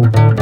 [0.00, 0.39] Música